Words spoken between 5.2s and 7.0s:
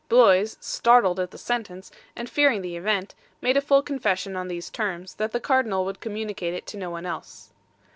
the Cardinal would communicate it to no